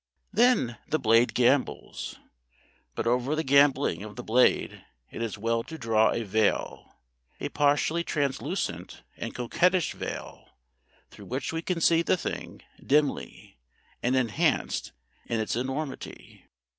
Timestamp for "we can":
11.53-11.81